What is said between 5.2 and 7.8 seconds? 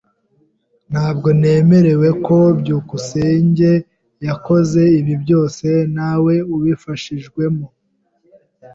byose ntawe ubifashijwemo.